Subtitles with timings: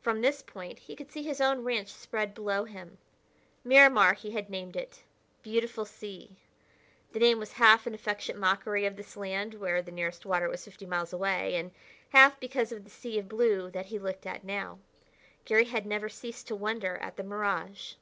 [0.00, 2.96] From this point he could see his own ranch spread below him.
[3.62, 5.02] Miramar, he had named it
[5.42, 6.34] "Beautiful Sea."
[7.12, 10.64] The name was half an affectionate mockery of this land where the nearest water was
[10.64, 11.72] fifty miles away, and
[12.08, 14.78] half because of the sea of blue that he looked at now.
[15.44, 17.96] Garry had never ceased to wonder at the mirage.